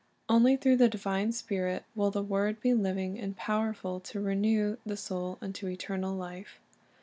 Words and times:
Only 0.27 0.57
through 0.57 0.77
the 0.77 0.89
divine 0.89 1.31
Spirit 1.31 1.83
will 1.93 2.09
the 2.09 2.23
'^.j 2.23 2.27
word 2.27 2.59
be 2.59 2.73
living 2.73 3.19
and 3.19 3.37
powerful 3.37 3.99
to 3.99 4.19
renew 4.19 4.77
the 4.83 4.97
soul 4.97 5.37
unto 5.43 5.67
eternal 5.67 6.15
life. 6.15 6.59